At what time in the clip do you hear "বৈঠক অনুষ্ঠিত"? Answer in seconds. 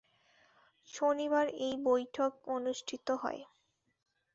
1.83-3.07